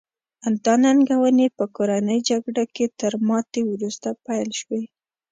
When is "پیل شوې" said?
4.25-4.81